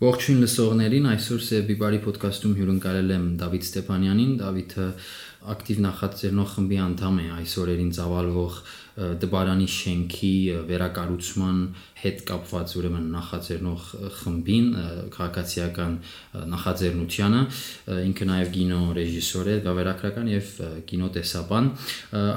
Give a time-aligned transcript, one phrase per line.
[0.00, 4.86] Ողջույն լսողներին, այսօր Սեբի բարի ոդկասթում հյուրընկալել եմ Դավիթ Ստեփանյանին։ Դավիթը
[5.40, 8.56] ակտիվ նախաձեռնող խմբի անդամ է այս օրերին ծավալվող
[9.00, 10.32] դբարանի շենքի
[10.68, 11.58] վերակառուցման
[12.00, 13.84] հետ կապված ուրեմն նախաձեռնող
[14.18, 14.66] խմբին
[15.14, 15.94] քաղաքացիական
[16.54, 17.42] նախաձեռնությանը
[18.10, 20.50] ինքը նաև կինո ռեժիսոր է, գավերակրական եւ
[20.90, 21.70] կինոտեսաբան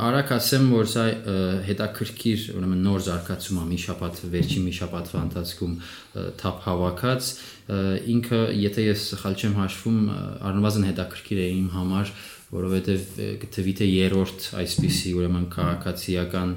[0.07, 1.05] արագ ասեմ որ սա
[1.67, 5.75] հետաքրքիր ուրեմն նոր զարգացում է մի շաբաթ վերջին մի շաբաթվա ընթացքում
[6.43, 7.33] թափ հավաքած
[8.13, 9.99] ինքը եթե ես սխալ չեմ հաշվում
[10.51, 12.09] առնվազն հետաքրքիր է իմ համար
[12.53, 16.51] որովհետև գտվի թե երրորդ այսպիսի ուրեմն քաղաքացիական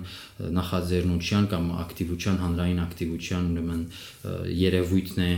[0.57, 3.85] նախաձեռնության կամ ակտիվության հանրային ակտիվության ուրեմն
[4.61, 5.31] երևույթն է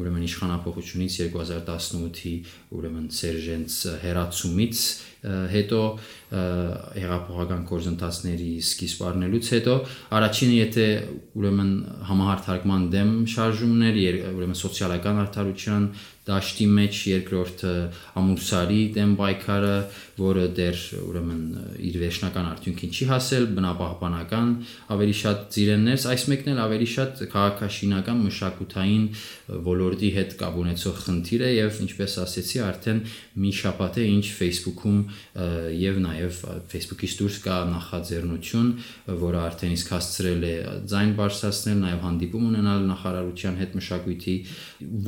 [0.00, 2.34] ուրեմն իշխանապողությունից 2018-ի
[2.78, 4.84] ուրեմն Սերժենց հերացումից
[5.24, 5.82] հետո
[6.34, 9.74] հեղափոխական կորզընթացների սկիզբ առնելուց հետո
[10.18, 10.86] առաջինը եթե
[11.38, 11.70] ուրեմն
[12.10, 14.00] համահարթարկման դեմ շարժումներ,
[14.34, 15.88] ուրեմն սոցիալական արդարության
[16.24, 17.72] դաշտի մեջ երկրորդը
[18.16, 19.74] ամուրսարի դեմ պայքարը,
[20.16, 21.42] որը դեռ ուրեմն
[21.84, 24.54] իր վերջնական արդյունքին չի հասել, բնապահպանական
[24.94, 29.04] ավելի շատ ծիրեններս, այս մեկն էլ ավելի շատ քաղաքաշինական մշակութային
[29.68, 33.04] ոլորտի հետ կապ ունեցող խնդիր է եւ ինչպես ասեցի, արդեն
[33.44, 34.98] մի շաբաթ է ինչ Facebook-ում
[35.84, 36.23] եւ նաեւ
[36.72, 38.68] Facebook-ից դուրս կա նախաձեռնություն,
[39.24, 40.54] որը արդեն իսկ հասցրել է
[40.92, 44.36] ձայն բարձրացնել, նաեւ հանդիպում ունենալ նախարարության հետ մշակույթի,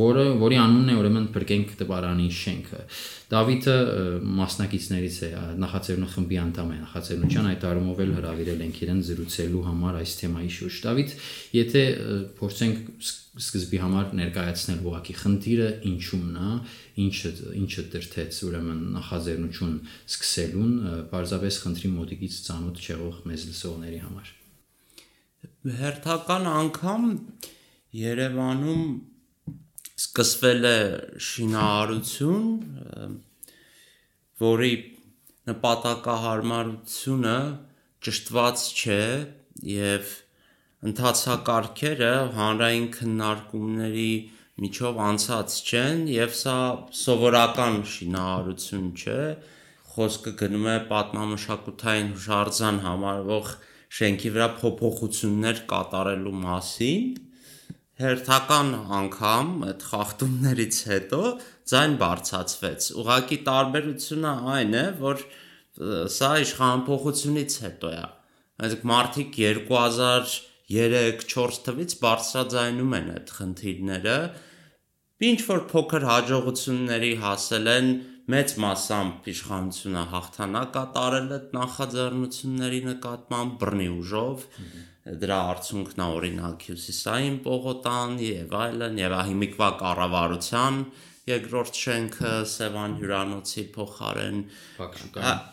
[0.01, 2.83] որը որի անունն է ուրեմն բրկենք տպարանի շենքը։
[3.27, 3.73] Դավիթը
[4.39, 9.99] մասնակիցներից է, նախաձեռնող խմբի անդամ է նախաձեռնության այդ առումով էլ հրավիրել ենք իրեն զրուցելու համար
[9.99, 11.15] այս թեմայի շուրջ։ Դավիթ,
[11.57, 11.83] եթե
[12.39, 16.53] փորձենք սկզբի համար ներկայացնել ուղակի խնդիրը ինչումն է,
[17.07, 17.33] ինչը
[17.67, 19.75] ինչը դրթեց ուրեմն նախաձեռնություն
[20.07, 20.73] սկսելուն,
[21.11, 24.33] բարձրապես խնդրի մոտիկից ծանոթ չեղող մեզ լսողների համար։
[25.83, 27.05] Հերթական անգամ
[27.97, 28.83] Երևանում
[29.97, 30.79] սկսվել է
[31.27, 32.45] շինարարություն,
[34.43, 34.73] որի
[35.51, 37.37] նպատակահարմարությունը
[38.07, 39.03] ճշտված չէ
[39.73, 40.11] եւ
[40.91, 44.11] ընթացակարգերը հանրային քննարկումների
[44.63, 46.57] միջով անցած չեն եւ սա
[47.01, 49.21] սովորական շինարարություն չէ
[49.97, 53.53] խոսքը գնում է պատմամշակութային հուշարձան համարվող
[53.99, 57.26] շենքի վրա փոփոխություններ կատարելու մասին
[57.97, 61.21] հերթական անգամ այդ խախտումներից հետո
[61.73, 65.23] ձայն բարձացվեց։ Ուղղակի տարբերությունը այն է, որ
[66.17, 68.03] սա իշխանափոխությունից հետո է։
[68.67, 74.19] Այսինքն մարտիկ 2003-4 թվից բարձրաձայնում են այդ խնդիրները,
[75.31, 77.89] ինչ որ փոքր հաջողությունների հասել են
[78.37, 86.07] մեծ մասամբ իշխանությունը հաղթանակ կատարել այդ նախաձեռնությունների նկատմամբ բռնի ուժով, mm -hmm դրա արդյունքն է
[86.17, 90.79] օրինակ Հյուսիսային Պողոտան եւ այլն եւ հիմիկվա կառավարության
[91.31, 94.41] երկրորդ շենքը Սևան հյուրանոցի փոխարեն
[94.79, 95.45] Փակշուկան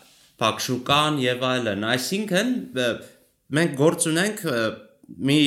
[0.42, 2.50] Փակշուկան եւ այլն այսինքն
[3.58, 4.42] մենք գործ ունենք
[5.30, 5.40] մի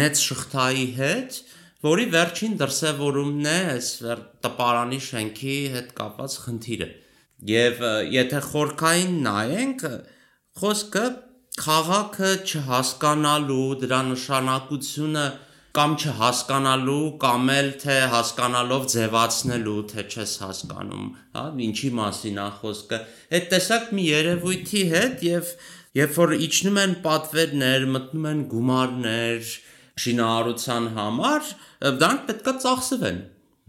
[0.00, 1.40] մեծ շղթայի հետ
[1.90, 3.90] որի վերջին դրսևորումն է այս
[4.44, 6.88] տպարանի շենքի հետ կապված խնդիրը
[7.50, 7.84] եւ
[8.14, 9.84] եթե խորքային նայենք
[10.60, 11.04] խոսքը
[11.58, 15.24] քաղաքը չհասկանալու, դրա նշանակությունը
[15.74, 23.00] կամ չհասկանալու կամ էլ թե հասկանալով ձևացնելու, թե չես հասկանում, հա, ինչի մասին է խոսքը։
[23.38, 25.52] Այդ տեսակ մի երևույթի հետ եւ
[26.00, 29.52] երբ որ իջնում են պատվերներ, մտնում են գումարներ
[30.06, 31.52] շինարարության համար,
[32.00, 33.20] դրանք պետքա ծախսվեն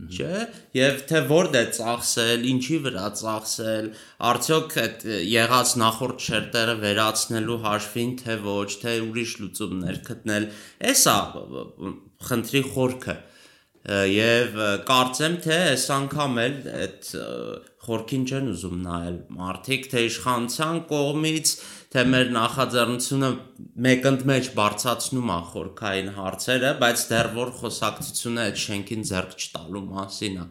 [0.09, 0.45] չէ
[0.77, 3.89] եւ թե որդ է ծախսել, ինչի վրա ծախսել,
[4.31, 10.47] արդյոք այդ եղած նախորդ շերտերը վերացնելու հաշվին թե ոչ, թե ուրիշ լուծումներ գտնել,
[10.93, 11.17] էսա
[12.31, 13.17] խնդրի խորքը
[13.81, 17.07] եւ կարծեմ թե այս անգամ էլ այդ
[17.81, 21.53] խորքին չեն ուզում նայել մարդիկ թե իշխանության կողմից
[21.91, 23.29] թե մեր նախաձեռնությունը
[23.85, 30.45] մեկընդմեջ բարձացնում է խորքային հարցերը, բայց դեռ որ խոսակցությունը այդ շենքին ձեռք չտալու մասին է,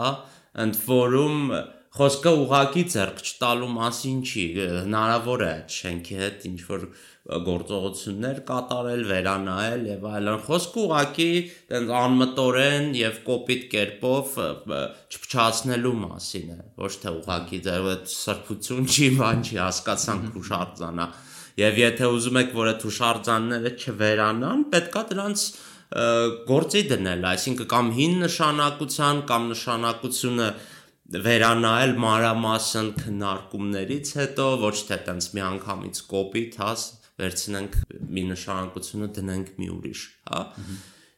[0.00, 0.10] հա,
[0.64, 1.38] ընդ որում
[1.92, 4.44] խոսքը ուղակի ձեռք չտալու մասին չի,
[4.82, 6.86] հնարավոր է այդ շենքի հետ ինչ որ
[7.22, 11.26] գործողություններ կատարել, վերանայել եւ այլն։ Խոսքը ուղակի
[11.70, 14.32] տենց անմտորեն եւ կոպիտ կերպով
[15.14, 21.06] չփչացնելու մասին է, ոչ թե ուղակի դեռ այդ սրբություն չի, բան չի հասկացանք հուշարձանա։
[21.62, 25.46] Եվ եթե ուզում եք, որ այդ հուշարձանները չվերանան, պետքա դրանց
[26.48, 30.46] գործի դնել, այսինքն կամ հին նշանակության կամ նշանակությունը
[31.12, 36.70] վերանայել մանրամասն քննարկումներից հետո ոչ թե տենց մի անգամից կոպիտ, հա,
[37.20, 37.76] վերցնենք
[38.16, 40.40] մի նշանակությունը դնենք մի ուրիշ, հա։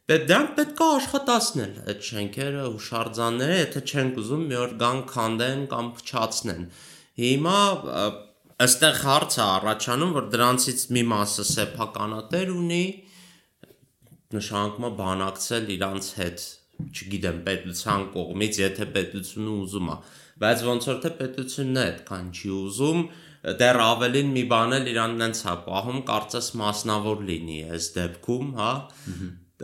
[0.05, 5.63] Պետք դրանք պետք է աշխատացնել այդ շենքերը հուշարձանները, եթե չենք ուզում մի օր գան քանդեն
[5.71, 6.67] կամ փչացնեն։
[7.25, 7.59] Հիմա
[8.65, 12.85] ըստեղ հարց է առաջանում, որ դրանցից մի մասը սեփականատեր ունի,
[14.35, 16.45] նշանակումը բանակցել իրանց հետ,
[16.85, 19.95] չգիտեմ, պետության կողմից, եթե պետությունը ուզում է,
[20.43, 23.01] բայց ոնց որ թե պետությունն է այդքան չի ուզում,
[23.61, 28.71] դեռ ավելին մի բան էլ իրան նենց հա պահում, կարծես մասնավոր լինի այս դեպքում, հա։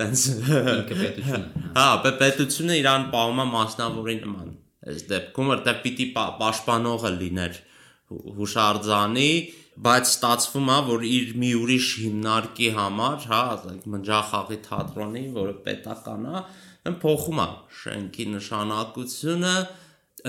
[0.02, 1.88] Տենց ինքը պետությունը։ Հա,
[2.22, 4.54] պետությունը իրան պահում է մասնավորի նման։
[4.92, 7.58] Այս դեպքում որտեղ պիտի պաշտպանողը լիներ
[8.38, 9.32] հուշարձանի,
[9.82, 16.26] բայց ստացվում է, որ իր մի ուրիշ հիմնարկի համար, հա, ասենք մնջախաղի թատրոնի, որը պետական
[16.32, 16.42] է,
[17.02, 17.48] փոխում է
[17.82, 19.56] շենքի նշանակությունը,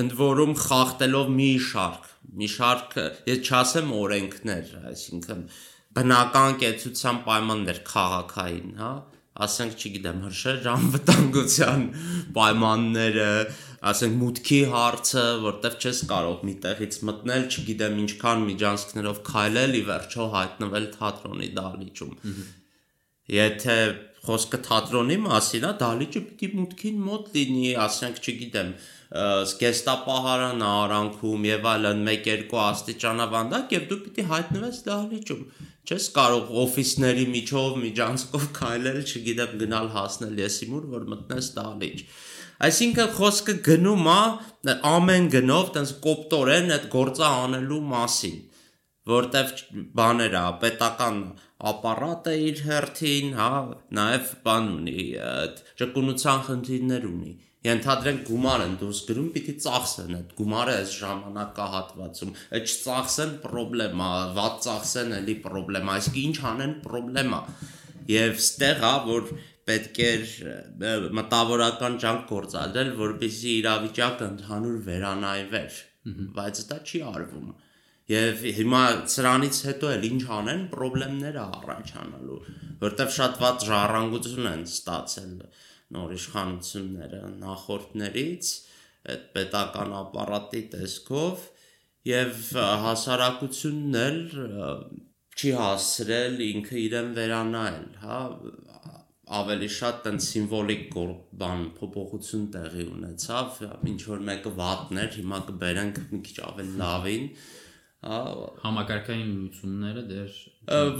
[0.02, 2.10] ընդ որում խախտելով մի շարք,
[2.40, 5.42] մի շարք, ես չասեմ օրենքներ, այսինքն
[5.96, 8.92] բնական կեցության պայմաններ քաղաքային, հա,
[9.46, 11.84] ասենք, չգիտեմ, հրշեջ անվտանգության
[12.36, 13.28] պայմանները,
[13.92, 20.26] ասենք մուտքի հարցը, որտեվ չես կարող մի տեղից մտնել, չգիտեմ ինչքան միջանցքներով քայլել, ի վերջո
[20.36, 22.12] հայտնվել թատրոնի դահլիճում։
[23.30, 23.76] Եթե
[24.26, 28.72] խոսքը թատրոնի մասին է, դահլիճը պիտի մուտքին մոտ լինի, ասենք, չգիտեմ,
[29.52, 35.42] զգեստապահարան արանքում եւ այլն 1-2 աստիճանավանդակ եւ դու պիտի հայտնվես դահլիճում
[35.82, 42.04] չես կարող օֆիսների միջով միջանցքով քայլել, չգիտեմ, գնալ հասնել եսիմուր, որ մտնես դահլիճ։
[42.62, 48.36] Այսինքն խոսքը գնում է ամեն գնով տենց կոպտորեն այդ գործը անելու մասին,
[49.12, 49.50] որտեվ
[49.98, 51.18] բաներ է, պետական
[51.70, 53.52] ապարատը իր հերթին, հա,
[53.98, 60.30] նաև բան ունի, այդ ճկունության խնդիրներ ունի ենթադրենք գումար են դուրս գրում, պիտի ծախսեն այդ
[60.38, 67.40] գումարը այս ժամանակահատվածում։ Այդ չծախսեն խնդրեմա, ված ծախսեն էլի խնդրեմա, այսինքն ինչ անեն խնդրեմա։
[68.12, 69.30] Եվ ստեղ է, որ
[69.70, 70.24] պետք էր
[71.20, 75.78] մտավորական ջանք գործադրել, որպեսզի իրավիճակը ընդհանուր վերանայվեր,
[76.38, 77.52] բայց դա չի արվում։
[78.10, 78.82] Եվ հիմա
[79.12, 82.38] սրանից հետո էլ ինչ անեն, խնդիրները առաջանալու,
[82.82, 85.36] որտեվ շատ ված ժառանգություն են ստացել
[85.94, 88.50] նոր իշխանությունները նախորդներից
[89.12, 91.46] այդ պետական ապարատի տեսքով
[92.10, 92.42] եւ
[92.82, 94.20] հասարակությունն էլ
[95.38, 98.20] չի հասցրել ինքը իրեն վերանայել, հա
[99.38, 100.96] ավելի շատ տեն սիմվոլիկ
[101.40, 103.60] բան փոփոխություն տեղի ունեցավ,
[103.92, 107.61] ինչ որ մեկը վատներ, հիմա կբերենք մի քիչ ավելի լավին, հա
[108.02, 110.40] համակարգային լուծումները դեր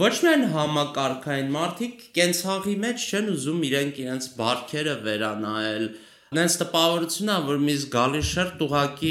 [0.03, 5.87] ոչ միայն համակարգային մարդիկ կենցաղի մեջ չեն ուզում իրենք իրենց բարքերը վերանայել,
[6.33, 9.11] Նենց տպավորություն է, որ մի զգալի շերտ ուղակի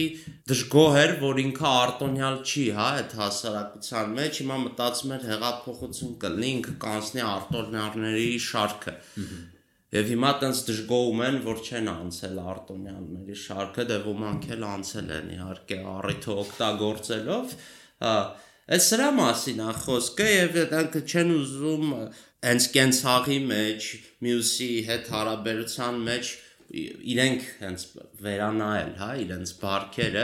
[0.50, 6.50] դժգոհ էր, որ ինքը արտոնյալ չի, հա, այդ հասարակության մեջ, հիմա մտածում էր հեղափոխություն կլինի,
[6.56, 8.96] ինքը կանցնի արտոնյալների շարքը։
[9.92, 15.32] Եվ հիմա տենց դժգոհում են, որ չեն անցել արտոնյալների շարքը, դե ոմանք էլ անցել են
[15.36, 17.56] իհարկե առիթը օգտագործելով,
[18.02, 18.16] հա,
[18.72, 21.90] Այս սրա մասին է խոսքը եւ դրանք չեն ուզում
[22.46, 23.88] հենց կենցաղի մեջ,
[24.24, 26.30] մյուսի հետ հարաբերության մեջ
[27.14, 27.84] իրենք հենց
[28.28, 30.24] վերանայել, հա, իրենց բարքերը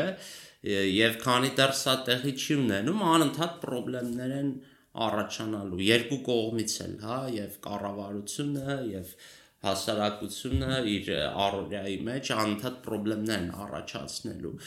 [0.67, 4.53] եւ քանի դեռ սա տեղի չի ունենում, անընդհատ խնդիրներ են
[5.07, 9.13] առաջանալու երկու կողմից էլ, հա, եւ կառավարությունը եւ
[9.67, 11.13] հասարակությունը իր
[11.47, 14.57] առօրյայի մեջ անընդհատ խնդիրներ են առաջացնելու։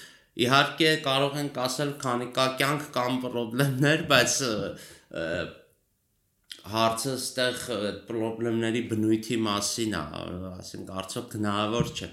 [0.40, 4.36] Իհարկե կարող ենք ասել քանի կա կյանք կամ խնդիրներ, բայց
[6.70, 10.02] հարցը ստեղ խնդիրների բնույթի մասին է,
[10.50, 12.10] ասենք արդյոք հնարավոր չէ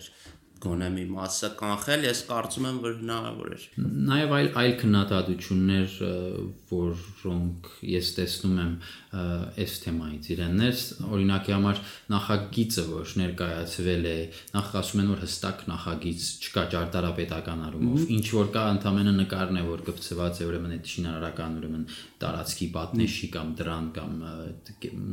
[0.64, 3.66] գոնե մի մասը կանխել, ես կարծում եմ, որ հնարավոր էր։
[4.08, 5.98] Նաև այլ այլ քննադատություններ,
[6.72, 8.74] որոնք ես տեսնում եմ
[9.18, 14.18] այս թեմայից իրեններ, օրինակի համար նախագիծը, որ ներկայացվել է,
[14.58, 19.64] նախ ասում են, որ հստակ նախագիծ չկա ճարտարապետական առումով, ինչ որ կա ընդամենը նկարն է,
[19.68, 21.88] որ կպցված է ուրեմն այդ շինարարական ուրեմն
[22.22, 24.14] տարածքի պատնեշի կամ դրան կամ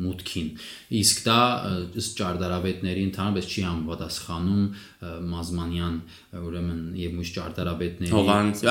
[0.05, 0.51] մուտքին։
[1.01, 1.41] Իսկ դա
[2.19, 4.65] ճարտարապետների ընդհանրապես չի համապատասխանում
[5.35, 5.99] Մազմանյան,
[6.45, 8.65] ուրեմն եւ մյուս ճարտարապետների Հովանես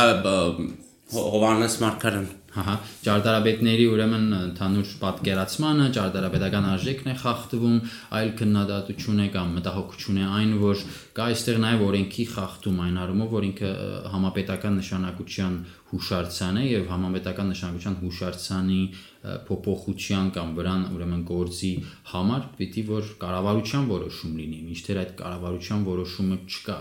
[1.13, 7.79] Հովանես Մարկարյան Հահա, ճարտարապետների ուրեմն ընդհանուր պատկերացմանը ճարտարապետական արժեքն է խախտվում,
[8.19, 10.83] այլ քննադատություն է կամ մտահոգություն է այն, որ
[11.17, 13.71] կա այստեղ նաև օրենքի խախտում այն առումով, որ ինքը
[14.13, 15.57] համապետական նշանակության
[15.93, 18.81] հուշարձան է եւ համապետական նշանակության հուշարձանի
[19.23, 21.71] փոփոխության կամ վրան ուրեմն գործի
[22.11, 26.77] համար պիտի որ կառավարության որոշում լինի, մինչդեռ այդ կառավարության որոշումը չկա։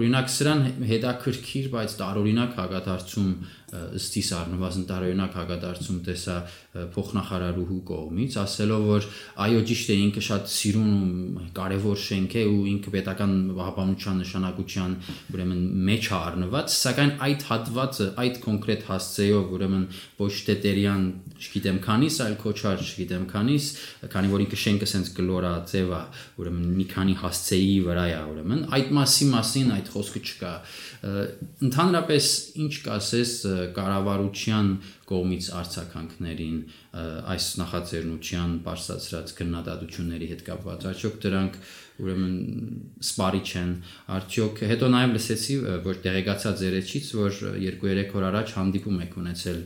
[0.00, 3.30] Օրինակ սրան հետաքրքիր, բայց տարօրինակ հագադարձում
[3.70, 6.36] ըստիս առնվազն տարօրինակ հագադարձում տեսա
[6.94, 9.06] փոխնախարարուհու կողմից, ասելով որ
[9.44, 14.96] այո ճիշտ է ինքը շատ սիրուն ու կարևոր շենք է ու ինքը պետական պահպանության նշանակության
[15.34, 19.86] ուրեմն մեջ է առնված, սակայն այդ հատվածը, այդ կոնկրետ հասցեով ուրեմն
[20.20, 21.09] ոչ թե տերյան,
[21.40, 23.66] չգիտեմ քանիս, այլ քոչար, չգիտեմ քանիս,
[24.12, 26.00] քանի որ ինքը շենքը սենց գլորա ձևա,
[26.40, 30.52] ուրեմն մի քանի հասցեի վրա է ուրեմն այդ մասի մասին այդ խոսքը չկա
[31.70, 32.26] ընդհանրապես
[32.64, 33.32] ինչ կասես
[33.76, 34.70] կառավարության
[35.10, 36.58] կողմից արցականքներին
[37.34, 41.58] այս նախաձեռնության բարձրացրած քննադատությունների հետ կապված արդյոք դրանք
[42.00, 42.36] ուրեմն
[43.04, 43.72] սպարի չեն
[44.16, 49.60] արդյոք հետո նաև լսեցի որ տեղեկացա ձերեչից որ 2-3 օր առաջ հանդիպում եք ունեցել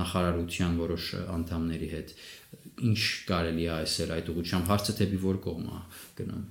[0.00, 2.14] նախարարության որոշ անդամների հետ
[2.90, 5.80] ինչ կարելի է այսել այդ ուղղությամբ հարցը թեպի որ կողմ է
[6.20, 6.44] գնում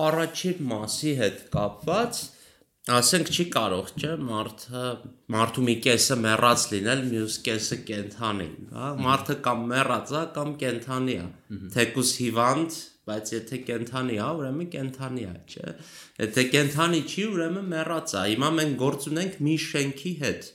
[0.00, 2.22] առաջին մասի հետ կապված
[2.88, 4.82] ասենք չի կարող չէ մարդը
[5.34, 11.16] մարդու մի կեսը մեռած լինել, մյուս կեսը կենթանի, հա, մարդը կամ մեռած է կամ կենթանի
[11.20, 11.26] է։
[11.74, 12.78] Թեկուս հիվանդ,
[13.10, 15.74] բայց եթե կենթանի է, ուրեմն կենթանի է, չէ։
[16.24, 20.48] Եթե կենթանի չի, ուրեմն մեռած է։ Հիմա մենք գործ ունենք մի շենքի հետ։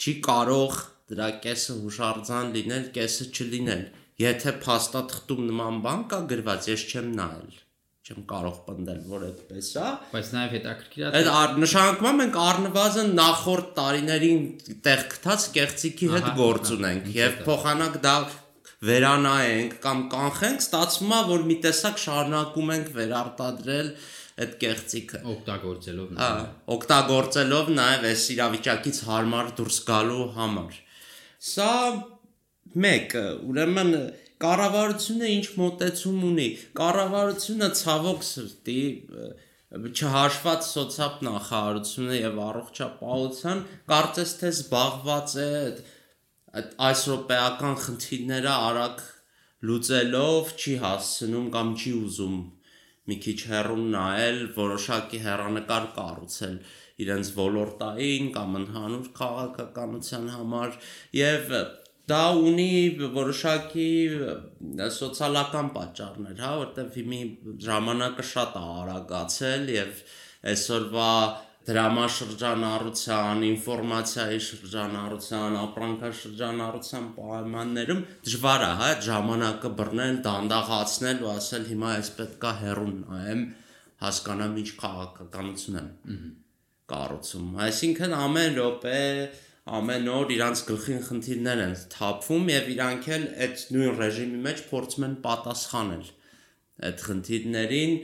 [0.00, 0.78] Չի կարող
[1.10, 3.82] դրա կեսը հուշարձան լինել, կեսը չլինել։
[4.20, 7.58] Եթե փաստաթղթում նման բան կա գրված, ես չեմ նայել
[8.10, 13.68] չեմ կարող պնդել, որ այդպես է, բայց նաև հետաքրքիր է։ Այդ նշանակում մենք առնվազն նախորդ
[13.78, 14.46] տարիներին
[14.86, 18.14] տեղ գտած կեղծիքի հետ գործ ունենք եւ փոխանակ դա
[18.90, 23.90] վերանայենք կամ կանխենք, ստացվում է, որ մի տեսակ շարունակում ենք վերարտադրել
[24.40, 26.30] այդ կեղծիքը օգտագործելով Հա,
[26.76, 30.78] օգտագործելով նաև այս իրավիճակից հարմար դուրս գալու համար։
[31.50, 31.74] Սա
[32.84, 33.92] մեկը, ուրեմն
[34.44, 36.48] կառավարությունը ինչ մոտեցում ունի։
[36.80, 38.82] Կառավարությունը ցավոք սրտի
[39.70, 43.60] չհաշված սոցիալ նախարարությունը եւ առողջապահության
[43.92, 45.50] կարծես թե զբաղված է
[46.90, 49.04] այս ռոպեական խնդիրները արագ
[49.70, 52.40] լուծելով չի հասցնում կամ չի ուզում
[53.10, 56.56] մի քիչ հեռուն նայել, որոշակի հերանեկար կառուցել
[57.04, 60.74] իրենց ոլորտային կամ ընդհանուր քաղաքականության համար
[61.16, 61.54] եւ
[62.10, 62.70] դա ունի
[63.16, 63.90] որոշակի
[64.96, 67.20] սոցիալական պատճառներ, հա, որտեղ հիմի
[67.66, 70.02] ժամանակը շատ է արագացել եւ
[70.50, 71.12] այսօրվա
[71.70, 82.10] դրամաշրջանառության, ինֆորմացիայի շրջանառության, ապրանքաշրջանառության պայմաններում դժվար է, հա, ժամանակը բռնել, դանդաղացնել ու ասել հիմա այս
[82.20, 83.44] պետքա հերուն նայեմ,
[84.00, 86.24] հասկանամ ինչ քաղաքականություն եմ
[86.90, 88.98] կառուցում։ Այսինքն ամեն րոպե
[89.68, 95.06] ամեն օր իրանց գլխին խնդիրներ են թափվում եւ իրանք էլ այդ նույն ռեժիմի մեջ փորձում
[95.08, 96.06] են պատասխանել
[96.88, 97.94] այդ խնդիրներին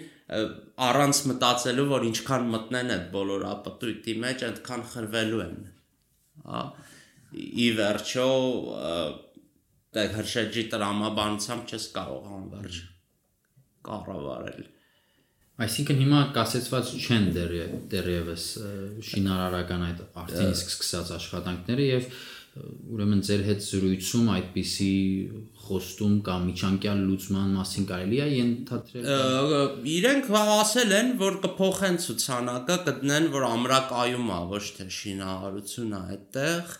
[0.87, 5.59] առանց մտածելու որ ինչքան մտնեն այդ բոլոր ապտույտի մեջ այդքան խրվելու են
[6.47, 6.63] հա
[7.37, 8.29] ի վերջո
[9.97, 12.81] դե հրշեջի տրամաբանությամբ չես կարող անվերջ
[13.89, 14.65] կառավարել
[15.57, 17.53] Այսինքն հիմա կասեցված չեն դեռ
[17.93, 18.43] դեռևս
[19.09, 22.09] շինարարական այդ արդեն իսկ սկսած աշխատանքները եւ
[22.93, 24.91] ուրեմն ձեր հետ զրույցում այդպիսի
[25.67, 33.29] խոստում կամ միջանկյալ լուծման մասին կարելի է ենթադրել իրենք ասել են որ կփոխեն ցուցանակը գտնեն
[33.37, 36.75] որ ամրակայում է ոչ թե շինարարությունն է այդտեղ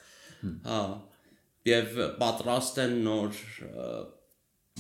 [0.69, 0.83] հա
[1.73, 3.41] եւ պատրաստ են նոր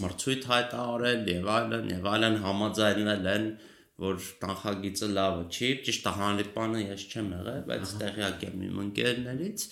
[0.05, 6.83] մրցույթ հայտարարել եւ այլն եւ այլն համաձայնել են և որ նախագիծը լավը չի, ճիշտ հանրիպանը
[6.83, 9.65] ես չեմ եղել, բայց տեղյակ եմ իմ ընկերներից,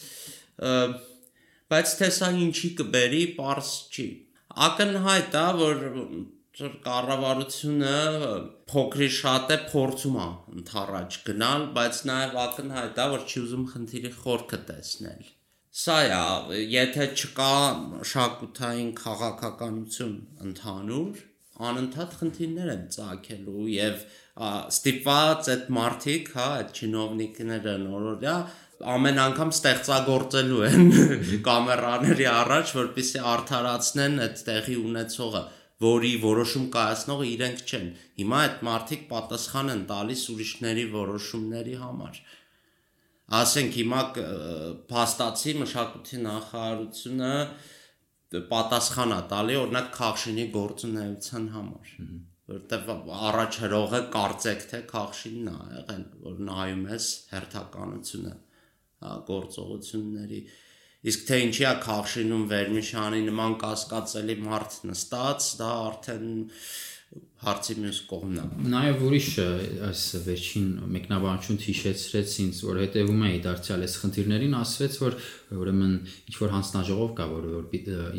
[1.74, 4.06] բայց թե սա ինչի կբերի, པարս չի։
[4.64, 5.84] Ակնհայտ է, որ
[6.54, 7.94] կառավարությունը
[8.70, 10.26] փոքրի շատ է փորձում է
[10.56, 15.32] ընթառաջ գնալ, բայց նաև ակնհայտ է, որ չի ուզում խնդիրի խորքը տեսնել։
[15.74, 17.54] Սա է, եթե չկա
[18.12, 20.14] շակութային քաղաքականություն
[20.46, 23.98] ընդհանուր, անընդհատ խնդիրներ են ծագելու եւ
[24.74, 28.36] ստիպված այդ մարտիկ, հա, այդ չինովնիկները նորորյա
[28.94, 30.88] ամեն անգամ ստեղծագործելու են
[31.46, 35.42] կամերաների առաջ, որպեսզի արդարացնեն այդ տեղի ունեցողը,
[35.84, 37.86] որի որոշում կայացնողը իրենք չեն։
[38.18, 42.20] Հիմա այդ մարտիկ պատասխան են տալիս ուրիշների որոշումների համար։
[43.34, 44.00] Ասենք հիմա
[44.90, 47.32] փաստացի մշակույթի նախարարությունը
[48.32, 51.92] պատասխանա տալի օրինակ Խախշինի գործունեության համար
[52.54, 52.88] որտեվ
[53.28, 58.34] առաջ հրողը կարծեք թե Խախշինն է եղել որ նայում ես հերթականությունը
[59.30, 60.40] գործողությունների
[61.12, 66.28] իսկ թե ինչի է Խախշինում Վերմիշանի նման կասկածելի մարդ նստած դա արդեն
[67.44, 69.28] հարցի մյուս կողմն է։ Նաև ուրիշ
[69.88, 75.18] այս վերջին մեկնաբանություն հիշեցրեց ինձ, որ հետևում էի դարձյալ այս խնդիրներին, ասվեց, որ
[75.60, 75.94] ուրեմն
[76.24, 77.66] ինչ որ հանձնաժողով կա, որ որ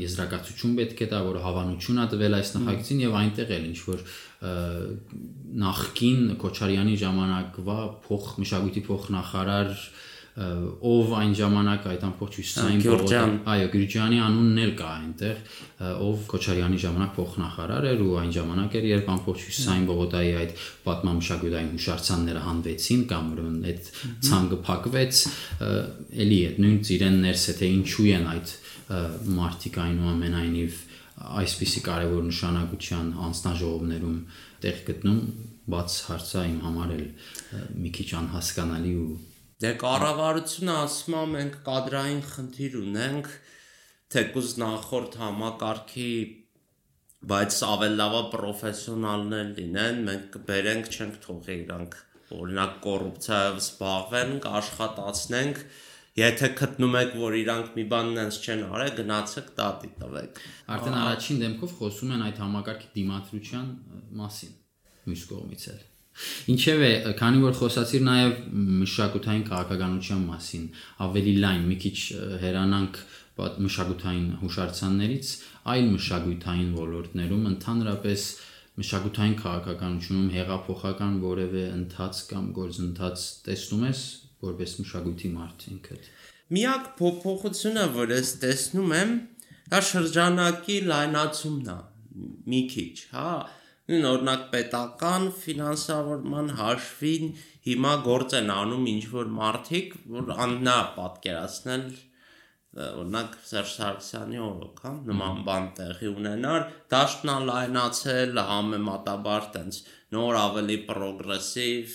[0.04, 4.06] եզրակացություն պետք է տա, որ հավանություն ա տվել այս նախագծին եւ այնտեղ էլ ինչ որ
[5.66, 9.72] նախքին Քոչարյանի ժամանակվա փոխ մշակույթի փոխնախարար
[10.36, 15.38] ով այն ժամանակ այդ ամբողջուսային Գյուրջյան, այո, Գյուրջյանի անունն էլ կա այնտեղ,
[16.06, 20.51] ով Քոչարյանի ժամանակ փոխնախարար էր ու այն ժամանակ էր, երբ ամբողջուսային բողոքայի այդ
[20.86, 23.89] պատմամշակութային հուշարձանները հանվեցին կամ ուրեմն այդ
[24.27, 25.22] ցանկը փակվեց,
[26.25, 28.54] էլի այդ նույն ծիրեն ներս է թե ինչու են այդ
[29.39, 30.82] մարտիկ այնուամենայնիվ
[31.15, 34.18] այսպիսի կարևոր նշանակության անձնաժողովներում
[34.65, 35.22] տեղ գտնում
[35.72, 37.06] բաց հարցա իմ համար էլ
[37.86, 39.15] մի քիչ անհասկանալի ու
[39.65, 43.29] Դե կառավարությունը ասում է մենք կադրային խնդիր ունենք
[44.13, 46.12] թեկուզ նախորդ համակարգի
[47.31, 51.98] բայց ավել լավա պրոֆեսիոնալներ լինեն, մենք կբերենք, չենք թողի իրանք
[52.36, 55.63] օրինակ կոռուպցիայով զբաղվեն, կաշխատացնենք,
[56.22, 60.45] եթե գտնում եք, որ իրանք մի բան նենց չեն արել, գնացեք տատի տվեք։
[60.75, 63.75] Արդեն առաջին դեմքով խոսում են այդ համակարգի դիմադրության
[64.22, 64.55] մասին
[65.10, 65.84] մյուս կողմից էլ։
[66.51, 68.36] Ինչևէ, քանի որ խոսացիր նաև
[68.81, 70.65] մշակութային քաղաքականության մասին,
[71.05, 71.98] ավելի լայն մի քիչ
[72.43, 73.00] հերանանք
[73.65, 75.31] մշակութային հուշարձաններից,
[75.75, 78.27] այլ մշակութային ոլորտներում ընդհանրապես
[78.79, 84.01] մշակութային քաղաքականությունում հեղափոխական որևէ ընթաց կամ գործընթաց տեսնում ես
[84.45, 86.10] որպես մշակույթի մարդ ինքդ։
[86.55, 89.13] Միակ փոփոխությունը, որ ես տեսնում եմ,
[89.72, 91.77] դա շրջանակի լայնացումն է,
[92.51, 93.31] մի քիչ, հա,
[93.86, 97.25] նույն օրինակ պետական ֆինանսավորման հաշվին
[97.65, 101.84] հիմա գործ են անում ինչ որ մարդիկ, որ աննա պատկերացնել
[102.75, 109.80] օրինակ Սերժ Սարգսյանի օրոք, հա, նման բան տեղի ունենար, դաշտնա լայնացել համեմատաբար տենց
[110.18, 111.94] նոր ավելի պրոգրեսիվ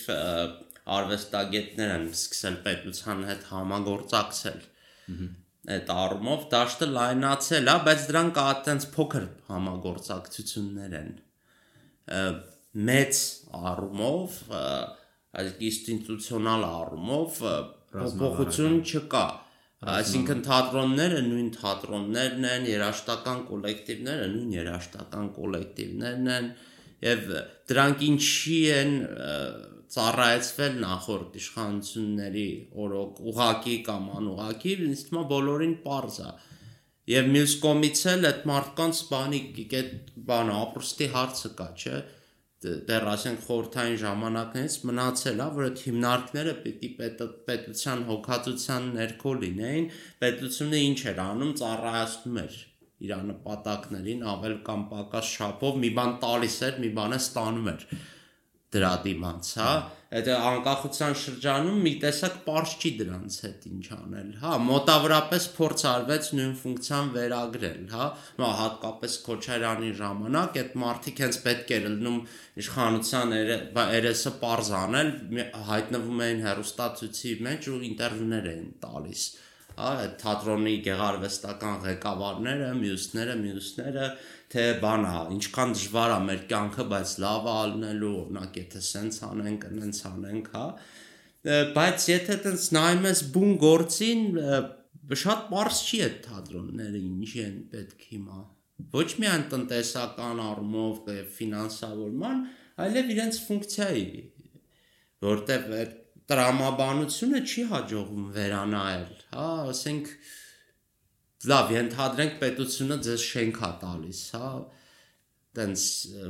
[1.01, 4.63] արվեստագետներ են սկսել պետության հետ համագործակցել։
[5.75, 11.13] Այդ առումով դաշտը լայնացել է, բայց դրանք կա տենց փոքր համագործակցություններ են
[12.91, 13.21] մեծ
[13.71, 14.41] առումով,
[15.41, 17.39] այդ ինստիտուցիոնալ առումով
[17.95, 19.25] փոփոխություն չկա։
[19.91, 26.51] Այսինքն թատրոնները նույն թատրոններն են, երաժշտական կոլեկտիվները նույն երաժշտական կոլեկտիվներն են
[27.07, 27.31] եւ
[27.71, 28.93] դրանք ինչի են
[29.95, 32.49] ծառայեցվել նախորդ իշխանությունների
[32.85, 36.31] օրոք ուղակի կամ անուղակի, ինձ թվում է բոլորին པարզ է։
[37.11, 39.39] Եվ մյուս կողմից էլ այդ մարդկանց բանի
[39.81, 39.93] այդ
[40.31, 42.01] բանը ապրստի հարցը կա, չէ՞
[42.61, 49.87] դեռ ասենք խորթային ժամանակներից մնացել է, որ այդ հիմնարկները պիտի պետ, պետության հոգացության ներքո լինեին,
[50.21, 52.59] պետությունը ինչ էր անում, ծառայացնում էր
[53.01, 57.87] իր նպատակներին ավել կամ պակաս շապով մի բան տալիս էր, մի բանը ստանում էր
[58.75, 59.71] դրա դիմանց, հա,
[60.19, 66.31] այդ անկախության շրջանում մի տեսակ པարզ չի դրանց հետ ինչ անել, հա, մոտավորապես փորձ արվեց
[66.39, 68.07] նույն ֆունկցիան վերագրել, հա,
[68.41, 72.19] նո հատկապես Քոչարյանի ժամանակ այդ մարտիկ հենց պետք էր լնում
[72.65, 73.37] իշխանության
[73.99, 75.15] երեսը པարզ անել,
[75.71, 79.50] հայտնվում էին հերոստացույցի մեջ ու ինտերվյուներ էին տալիս հա,
[79.81, 84.09] այդ թատրոնի գեղարվեստական ղեկավարները, մյուսները, մյուսները,
[84.51, 89.67] թե բանա, ինչքան դժվար է մեր կյանքը, բայց լավ է ալնելու, օրինակ, եթե սենց անենք,
[89.79, 90.67] նենց անենք, հա։
[91.77, 94.25] Բայց եթե տենց նայում ես բուն գործին,
[95.21, 98.43] շատ པարզ չի այդ թատրոնները ինչի են պետք հիմա։
[98.91, 102.45] Ոչ միայն տնտեսական առումով, ֆինանսավորման,
[102.85, 104.05] այլև իրենց ֆունկցիայի,
[105.27, 105.97] որտեղ այդ
[106.31, 110.11] տրամաբանությունը չի հաջողվում վերանայել, հա, ասենք
[111.51, 114.51] լավ, ենթադրենք պետությունը ձեզ շենք է տալիս, հա,
[115.59, 115.85] տենց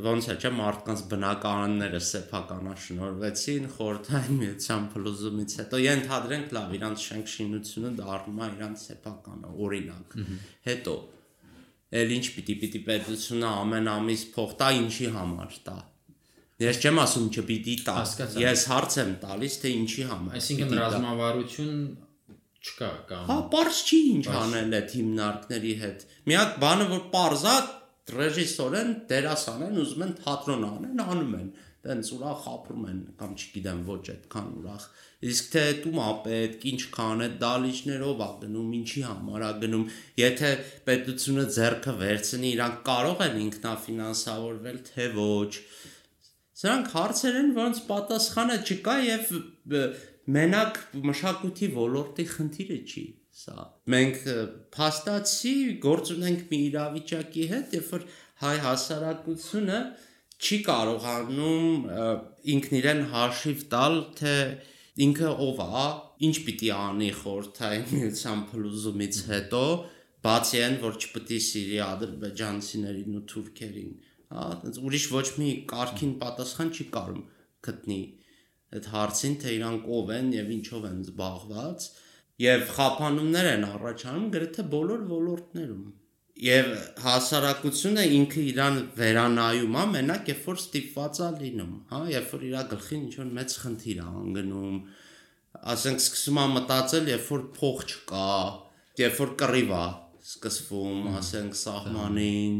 [0.06, 7.90] ոնց է, չէ, մարդկանց բնականանները սեփականաշնորվեցին խորթային միության փլուզումից հետո ենթադրենք լավ, իրանց շենք շինությունը
[8.00, 10.18] դառնում է իրանց սեփականը, օրինակ։
[10.70, 10.96] Հետո
[12.00, 15.78] էլ ինչ պիտի պիտի պետությունը ամեն ամիս փող տա ինչի համար տա
[16.60, 17.96] Ես չեմ ասում չպիտի տա։
[18.42, 21.78] Ես հարց եմ տալիս, թե ինչի համար։ Այսինքն ռազմավարություն
[22.60, 27.56] չկա կամ Հա, པարզ չի ինչ անել այդ հիմնարկների հետ։ Միակ բանը որ པարզ է,
[28.10, 34.00] ռեժիսորեն, դերասանեն ուզում են թատրոն անեն, անում են տենց ուրախ ապրում են կամ չգիտեմ ոչ
[34.12, 34.82] այդքան ուրախ
[35.30, 39.86] իսկ թե դու պետք ինչքան է դալիճներով ա գնում ինչի համար ա գնում
[40.20, 40.50] եթե
[40.90, 45.52] պետությունը ձեռքը վերցնի իրանք կարող են ինքնաֆինանսավորվել թե ոչ
[46.60, 49.30] Սրանք հարցեր են, որոնց պատասխանը չկա եւ
[50.36, 53.04] մենակ մշակույթի ոլորտի խնդիրը չի
[53.40, 54.18] սա։ Մենք
[54.76, 58.04] փաստացի գործ ունենք մի իրավիճակի հետ, երբ որ
[58.42, 59.78] հայ հասարակությունը
[60.40, 61.88] չի կարողանում
[62.54, 64.34] ինքն իրեն հաշիվ տալ, թե
[65.06, 65.86] ինքը ով է,
[66.28, 69.64] ինչ պիտի անի խորթային միության փլուզումից հետո,
[70.24, 73.92] բացի այն, որ չպետք է սիրի ադրբեջանցիներին ու թուրքերին,
[74.30, 74.46] հա,
[74.86, 77.22] ուրիշ ոչ մի կարքին պատասխան չի կարում
[77.68, 78.00] գտնի
[78.70, 81.86] այդ հարցին, թե իրանք ով են եւ ինչով են զբաղված,
[82.40, 85.88] եւ խափանումներ են առաջանում գրեթե բոլոր ոլորտներում
[86.40, 86.68] եւ
[87.04, 92.54] հասարակությունը ինքը իրան վերանայում է մենակ երբ որ ստիպված է լինում հա երբ որ իր
[92.70, 94.78] գլխին ինչ որ մեծ խնդիր է անգնում
[95.74, 98.30] ասենք սկսում է մտածել երբ որ փող չկա
[99.02, 99.84] երբ որ կռիվ է
[100.30, 102.56] սկսվում ասենք սահմանին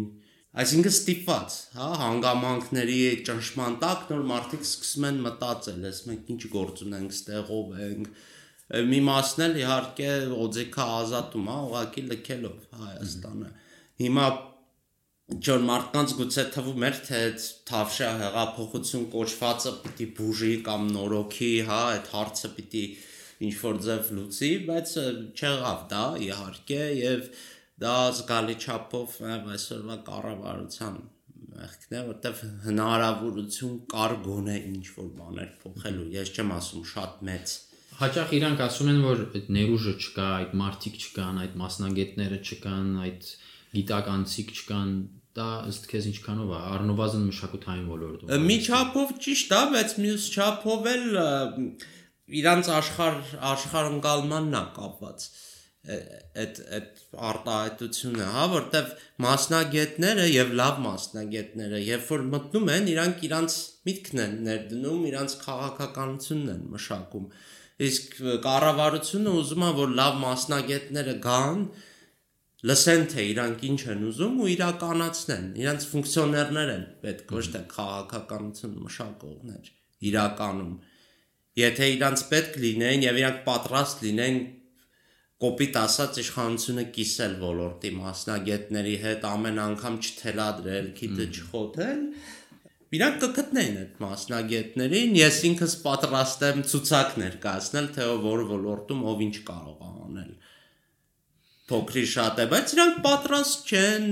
[0.50, 6.84] այսինքն ստիպված հա հանգամանքների ճնշման տակ նոր մարդիկ սկսում են մտածել ես մենք ինչ գործ
[6.86, 8.08] ունենք ստեղով ենք
[8.90, 10.08] մի մասն էլ իհարկե
[10.46, 13.50] օձեքա ազատում է ուղակի լքելով Հայաստանը
[14.02, 14.26] հիմա
[15.46, 17.18] ջոն մարդկանց գուցե թվում էր թե
[17.70, 22.82] թավշա հեղափոխություն կոչվածը պիտի բուժի կամ նորոգի, հա, այդ հարցը պիտի
[23.46, 24.94] ինչ որ ձև լուծի, բայց
[25.38, 27.28] չեղավ դա իհարկե եւ
[27.80, 31.00] դա զգալի չափով այսօրվա կառավարության
[31.60, 37.54] մեղքն է, որտեվ հնարավորություն կար գոնե ինչ որ բաներ փոխելու։ Ես չեմ ասում շատ մեծ
[38.00, 43.26] հաճախ իրանք ասում են, որ այդ ներուժը չկա, այդ մարտիկ չկան, այդ մասնագետները չկան, այդ
[43.76, 44.94] գիտականցիկ չկան,
[45.36, 50.88] դա ըստ քեզ ինչքանով է առնվազն մշակութային ոլորտում։ Մի չափով ճիշտ է, բայց մյուս չափով
[50.94, 51.04] էլ
[52.40, 55.28] իրանց աշխարհ աշխարհընկալմանն է կապված
[55.90, 56.98] այդ այդ
[57.30, 58.90] արտահայտությունը, հա, որտեվ
[59.24, 63.56] մասնագետները եւ լավ մասնագետները, երբ որ մտնում են, իրանք իրանց
[63.88, 67.32] միտքն են ներդնում, իրանց քաղաքականությունն են մշակում
[67.80, 71.62] իսկ կառավարությունը ուզում է որ լավ մասնագետները գան
[72.70, 78.74] լսեն թե իրանք ինչ են ուզում ու իրականացնեն իրանք ֆունկցիոներներ են պետք ոչ թե քաղաքականություն
[78.84, 79.70] մշակողներ
[80.10, 80.74] իրականում
[81.60, 84.38] եթե իրանք պետք լինեն եւ իրանք պատրաստ լինեն
[85.40, 92.02] կոպիտ ասած իշխանությունը կիսել ոլորտի մասնագետների հետ ամեն անգամ չթելադրել, քիթը չխոթել,
[92.90, 99.36] Իրանք կգտնեն այդ մասնագետներին, ես ինքս պատրաստ եմ ցուցակ ներկայացնել, թե որ ոլորտում ով ինչ
[99.46, 100.32] կարող է անել։
[101.70, 104.08] Փոքրի շատ է, բայց իրանք պատրաստ չեն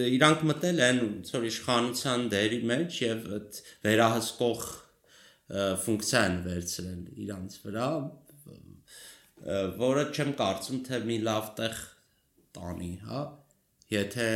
[0.00, 1.00] դե իրանք մտել են
[1.30, 4.68] ծոր իշխանության դերի մեջ եւ այդ վերահսկող
[5.86, 7.88] ֆունկցիա են վերցրել իրանց վրա,
[9.80, 11.78] որը չեմ կարծում թե մի լավ տեղ
[12.56, 13.20] տանի, հա։
[13.90, 14.26] Եթե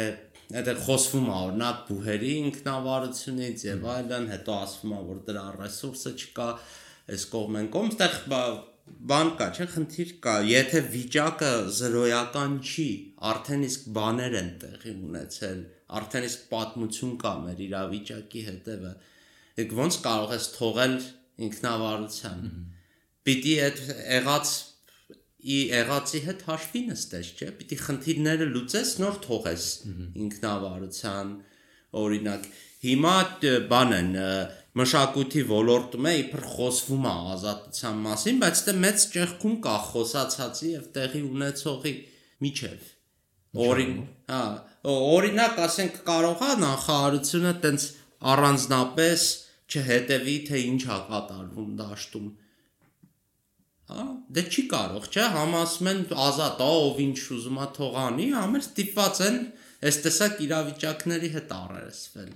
[0.55, 6.49] այդտեղ խոսվում է օրինակ բուհերի ինքնավարությունից եւ այլն, հետո ասվում է որ դրա ռեսուրսը չկա,
[7.15, 8.19] այս կողմեն կողմ, այդտեղ
[8.85, 12.89] բան կա, չէ, խնդիր կա, եթե վիճակը զրոյական չի,
[13.31, 15.63] արդեն իսկ բաներ են տեղի ունեցել,
[16.01, 18.93] արդեն իսկ պատմություն կա մեր իրավիճակի հետևը։
[19.63, 20.95] Եկ ոնց կարող ես թողել
[21.49, 22.47] ինքնավարության։
[23.25, 24.55] Պիտի այդ եղած
[25.45, 29.65] ի եղածի հետ հաշվի նստես, չէ՞։ Պիտի խնդիրները լուծես, նոր թողես
[30.25, 31.33] ինքնավարության
[32.01, 32.47] օրինակ։
[32.85, 33.17] Հիմա
[33.71, 34.11] բան են
[34.81, 40.89] մշակույթի ոլորտում է իբր խոսվում է ազատության մասին, բայց դե մեծ ճեղքում կա խոսացածի եւ
[40.97, 41.95] տեղի ունեցողի
[42.45, 42.89] միջև։
[43.65, 43.93] Օրին,
[44.33, 44.43] հա,
[44.95, 47.85] օրինակ ասենք կարող է նախարարությունը տենց
[48.35, 49.27] առանձնապես
[49.75, 52.27] չհետևի թե ինչ է կատարվում դաշտում
[53.85, 59.21] Հա, դե չի կարող, չէ, համասում են ազատ, ով ինչ ուզում է թողանի, ամեր ստիպված
[59.27, 59.37] են
[59.91, 62.31] այս տեսակ իրավիճակների հետ առերեսվել։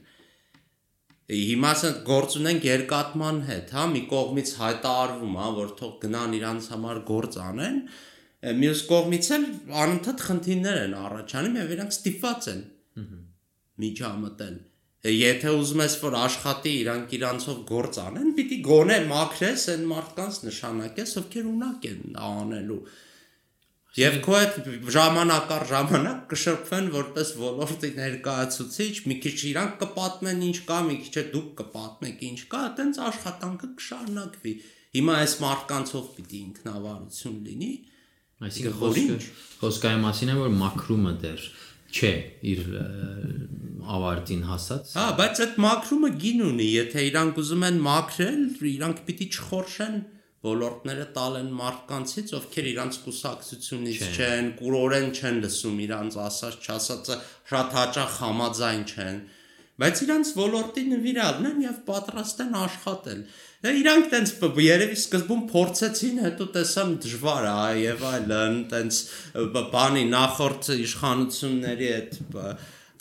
[1.39, 6.71] Հիմա ասեն գործ ունենք երկատման հետ, հա, մի կողմից հայտարարվում է, որ թող գնան իրանց
[6.75, 7.83] համար գործ անեն,
[8.61, 9.47] մյուս կողմից էլ
[9.85, 12.65] անընդհատ խնդիրներ են առաջանում եւ իրանք ստիպված են։
[13.89, 14.57] Միջամտել
[15.07, 21.13] եթե ուզում ես որ աշխատի իրանք իրանցով գործ անեն, պիտի գոնե մաքրես այն մարդկանց նշանակես,
[21.21, 22.81] ովքեր ունակ են անելու։
[23.99, 24.57] Եվ քո այդ
[24.95, 31.25] ժամանակ առ ժամանակ կշրփվեն որպես ոլորտի ներկայացուցիչ, մի քիչ իրանք կպատմեն ինչ կա, մի քիչ
[31.35, 34.53] դուք կպատմեք ինչ կա, այտենց աշխատանքը կշարունակվի։
[34.99, 37.73] Հիմա այս մարդկանցով պիտի ինքնավարություն լինի։
[38.39, 39.17] Այսինքն խոսքը
[39.59, 41.49] խոսքայի մասին է որ մաքրումը դեռ
[41.89, 42.13] չէ
[42.53, 42.63] իր
[43.89, 49.29] ավարտին հասած։ Հա, բայց այդ մաքրումը գին ունի, եթե իրանք ուզում են մաքրել, իրանք պիտի
[49.39, 49.97] չխորշեն
[50.49, 57.17] ոլորտները տալ են մարդկանցից, ովքեր իրանց կուսակցությունից չեն, կուրորեն չեն լսում իրանց ասած չասածը,
[57.51, 59.19] շատ հաճախ համաձայն չեն,
[59.83, 66.19] բայց իրանց ոլորտի նվիրալն են եւ պատրաստ են աշխատել։ Դե իրանք տենց երևի սկզբում փորձեցին,
[66.23, 68.99] հետո տեսան դժվար է եւ այլն, տենց
[69.73, 72.21] բանի նախորդ իշխանությունների այդ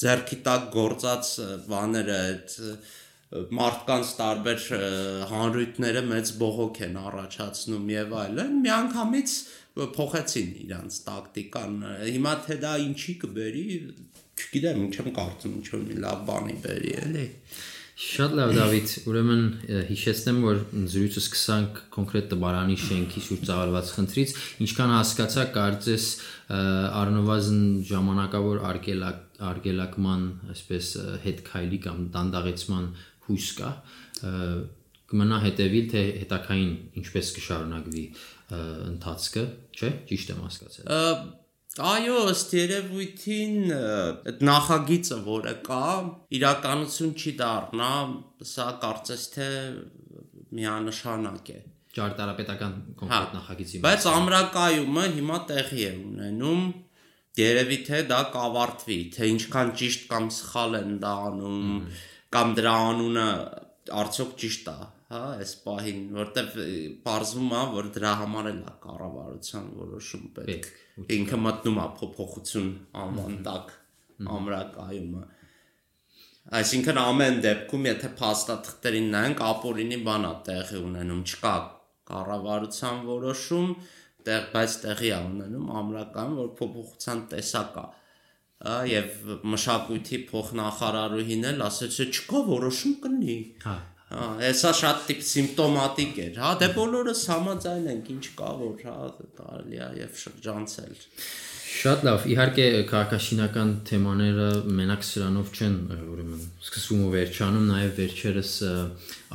[0.02, 1.30] ձերքի տակ գործած
[1.68, 2.58] բաները այդ
[3.58, 4.66] մարդկանց տարբեր
[5.30, 9.34] հանրույթները մեծ բողոք են առաջացնում եւ այլն միանգամից
[9.98, 11.74] փոխեցին իրանց տակտիկան
[12.08, 13.66] հիմա թե դա ինչի կբերի
[14.38, 17.28] չգիտեմ ինչ եմ կարծում ինչ որ մի լավ բանի բերի էլի
[17.98, 19.40] Շատ լավ Դավիթ, ուրեմն
[19.88, 20.60] հիշեցնեմ, որ
[20.94, 24.34] զրույցը սկսանք կոնկրետ տբարանի շենքի շուրջ ծավալված խնդրից,
[24.66, 26.06] ինչքան հասկացա, կարծես
[27.02, 30.92] առնվազն ժամանակավոր արգելակ արգելակման, այսպես
[31.26, 32.86] հետ քայլի կամ դանդաղեցման
[33.28, 33.74] հույս կա
[35.08, 38.06] կմնա հետևիլ թե հետակային ինչպես կշարունակվի
[38.94, 40.90] ընթացքը, չէ՞, ճիշտ եմ հասկացել։
[41.78, 45.82] Այո, ըստ երևույթին այդ նախագիծը, որը կա,
[46.38, 47.92] իրականություն չի դառնա,
[48.52, 49.50] սա կարծես թե
[50.58, 51.60] միանշանակ է
[51.98, 56.68] ճարտարապետական կոնկրետ հա, նախագիծի բայց ամրակայումը հիմա տեղի է ունենում
[57.42, 61.74] երևի թե դա կավարտվի թե ինչքան ճիշտ կամ սխալ են դա անում
[62.38, 63.28] կամ դրա անունը
[64.02, 66.56] արդյոք ճիշտ է հա այս պահին որտեվ
[67.06, 70.68] բարձվում է որ դրա համար էլ է կառավարության որոշում պետք
[71.18, 72.68] ինքը մտնում է փոփոխություն
[73.04, 73.72] անվան տակ
[74.38, 75.24] ամրակայումը
[76.62, 81.56] այսինքն ամեն դեպքում եթե փաստաթղթերին նայենք ապօրինի բանա տեղի ունենում չկա
[82.12, 83.74] կառավարության որոշում
[84.28, 87.90] տեղ բայց տեղի է ունենում ամրական որ փոփոխության տեսակ է
[88.92, 93.76] եւ մշակույթի փոխնախարարուհին էլ ասաց չկա որոշում կնի հա
[94.08, 98.96] Հեսա շատ տիպ սիմպտոմատիկ էր, հա, դե բոլորս համաձայն ենք, ինչ կա որ, հա,
[99.40, 100.94] կարելի է եւ շրջանցել։
[101.78, 104.48] Շատ լավ, իհարկե քաղաքաշինական թեմաները
[104.80, 108.54] մենակ սրանով չեն, ուրեմն սկսվում ու վերջանում, նաև վերջերս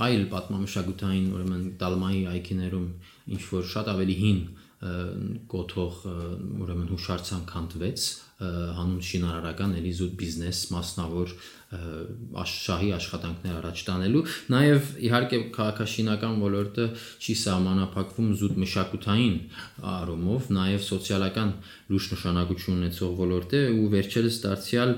[0.09, 2.89] այլ պատմամշակութային, ուրեմն Դալմայի այգիներում
[3.37, 4.41] ինչ որ շատ ավելի հին
[5.53, 5.99] կոթող
[6.65, 8.07] ուրեմն հուշարձան քանդվեց
[8.43, 11.35] հանուն շինարարական էլի զուտ բիզնես մասնավոր
[11.73, 16.87] շահի աշխատանքներ առաջ տանելու նաև իհարկե քաղաքաշինական ոլորտը
[17.23, 19.39] չի սահմանափակվում զուտ մշակութային
[19.93, 21.55] առումով նաև սոցիալական
[21.93, 24.93] լուրջ նշանակություն ունեցող ոլորտ է ու վերջերս դարձյալ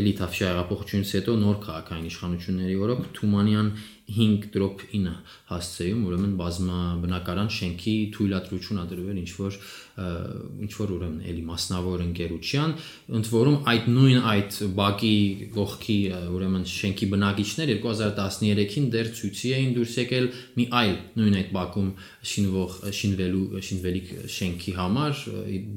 [0.00, 3.72] էլի Թավշյա հեղափոխությունից հետո նոր քաղաքային իշխանությունների օրոք Թումանյան
[4.10, 5.10] 5.9
[5.50, 9.58] հասցեում ուրեմն բազմա բնակարան շենքի թույլատրություն ա դրվել ինչ որ
[10.00, 12.74] ինչ որ ուրեմն էլի մասնավոր ընկերության
[13.20, 15.16] ընդ որում այդ նույն այդ բակի
[15.56, 15.96] կողքի
[16.36, 21.90] ուրեմն շենքի բնակիչներ 2013-ին դեռ ցույցի էին դուրս եկել մի այլ նույն այդ բակում
[22.30, 25.20] շինվող շինվելու շինվելիք շենքի համար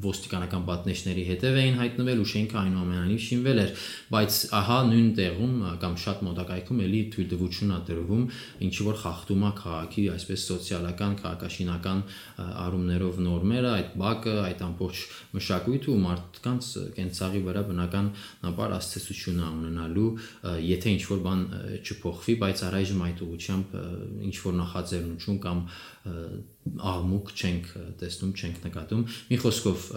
[0.08, 3.72] ոստիկանական պատնեշների հետև էին հայտնվել ու շենքը այնուամենայնիվ շինվել էր
[4.14, 8.26] բայց ահա նույն տեղում կամ շատ մոտակայքում էլի թույլտվություն ա դրվում
[8.68, 12.04] ինչ որ խախտում է քաղաքի այսպես սոցիալական քաղաքաշինական
[12.64, 20.10] առումներով նորմերը այդ բակը այդ ամբողջ մշակույթը ու մարդկանց կենցաղի վրա բնականաբար աստեցություն է ունենալու
[20.70, 21.44] եթե ինչ որ բան
[21.84, 23.78] չփոխվի բայց առայժմ այդ ուղությամբ
[24.30, 25.64] ինչ որ նախաձեռնություն կամ
[26.64, 27.66] աղմուկ չենք
[28.00, 29.88] տեսնում, չենք նկատում։ Մի խոսքով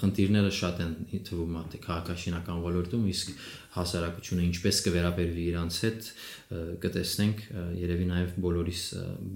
[0.00, 0.94] խնդիրները շատ են
[1.28, 3.44] թվում է քաղաքաշինական ոլորտում, իսկ
[3.76, 6.10] հասարակությունը ինչպես կվերաբերվի իրանց հետ
[6.82, 7.44] կտեսնենք,
[7.82, 8.82] երևի նաև բոլորիս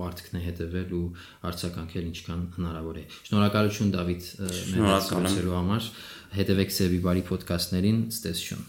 [0.00, 1.04] բարդքն է հետևել ու
[1.50, 4.34] արցականքել ինչքան հնարավոր է։ Շնորհակալություն Դավիթ
[4.74, 5.94] մեր հասցեելու համար։
[6.40, 8.68] Հետևեք Սեբի բարի ոդկասթներին, ցտեսություն։